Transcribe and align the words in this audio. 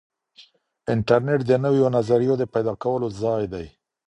انټرنیټ 0.93 1.41
د 1.45 1.51
نویو 1.63 1.87
نظریو 1.97 2.33
د 2.39 2.43
پیدا 2.53 2.73
کولو 2.83 3.07
ځای 3.21 3.43
دی. 3.53 3.67